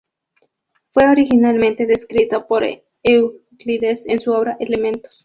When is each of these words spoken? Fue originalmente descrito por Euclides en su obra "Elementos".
Fue 0.93 1.07
originalmente 1.07 1.85
descrito 1.85 2.47
por 2.47 2.63
Euclides 3.03 4.03
en 4.07 4.17
su 4.17 4.31
obra 4.31 4.57
"Elementos". 4.59 5.19